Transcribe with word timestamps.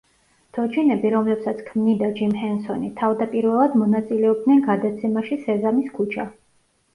თოჯინები, 0.57 1.09
რომლებსაც 1.15 1.59
ქმნიდა 1.67 2.09
ჯიმ 2.19 2.33
ჰენსონი, 2.45 2.89
თავდაპირველად 3.01 3.77
მონაწილეობდნენ 3.83 4.65
გადაცემაში 4.71 5.39
სეზამის 5.45 5.95
ქუჩა. 6.01 6.27